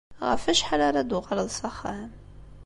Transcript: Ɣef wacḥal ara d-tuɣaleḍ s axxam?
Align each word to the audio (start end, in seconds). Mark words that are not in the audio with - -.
Ɣef 0.27 0.43
wacḥal 0.45 0.81
ara 0.87 1.01
d-tuɣaleḍ 1.07 1.49
s 1.57 1.59
axxam? 1.69 2.09